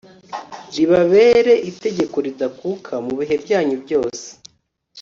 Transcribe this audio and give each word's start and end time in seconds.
ribabere 0.75 1.53
itegeko 1.69 2.15
ridakuka 2.25 2.93
mu 3.05 3.11
bihe 3.19 3.35
byanyu 3.43 3.75
byose 3.83 4.27